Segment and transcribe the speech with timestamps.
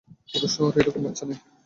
[0.29, 1.39] পুরো শহরে এরকম বাচ্চা নেই।